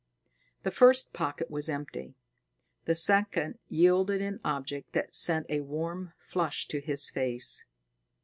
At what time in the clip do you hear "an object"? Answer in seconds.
4.19-4.93